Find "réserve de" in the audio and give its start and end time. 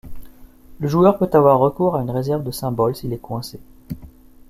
2.09-2.49